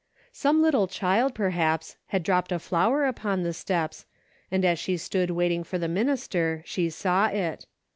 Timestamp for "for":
5.63-5.77